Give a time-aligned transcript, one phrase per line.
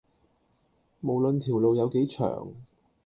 [1.01, 2.55] 無論條路有幾長